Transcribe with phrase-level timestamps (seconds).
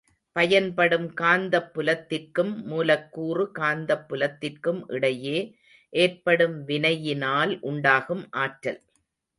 [0.35, 5.37] பயன்படும் காந்தப்புலத்திற்கும் மூலக்கூறு காந்தப் புலத்திற்கும் இடையே
[5.93, 8.81] ஏற்படும் வினையினால் உண்டாகும் ஆற்றல்.